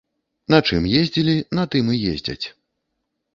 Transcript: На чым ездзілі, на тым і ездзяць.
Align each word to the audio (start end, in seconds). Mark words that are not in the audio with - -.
На 0.53 0.59
чым 0.67 0.87
ездзілі, 1.01 1.35
на 1.59 1.67
тым 1.75 1.93
і 1.97 2.01
ездзяць. 2.13 2.45